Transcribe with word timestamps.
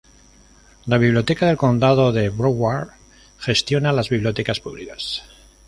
La 0.87 0.97
Biblioteca 0.97 1.45
del 1.45 1.57
Condado 1.57 2.11
de 2.11 2.29
Broward 2.31 2.87
gestiona 3.37 3.93
las 3.93 4.09
bibliotecas 4.09 4.59
públicas. 4.59 5.21